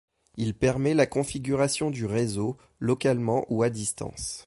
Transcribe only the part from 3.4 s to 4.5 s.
ou à distance.